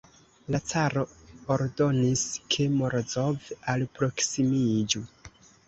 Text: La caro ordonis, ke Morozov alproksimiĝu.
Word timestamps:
La 0.53 0.59
caro 0.69 1.03
ordonis, 1.57 2.25
ke 2.57 2.67
Morozov 2.79 3.53
alproksimiĝu. 3.77 5.07